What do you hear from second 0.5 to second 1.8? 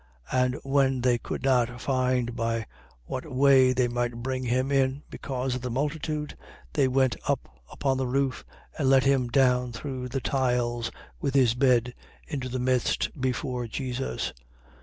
when they could not